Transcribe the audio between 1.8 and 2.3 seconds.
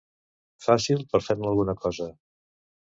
cosa.